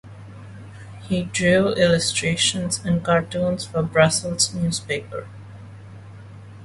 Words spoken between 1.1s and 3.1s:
drew illustrations and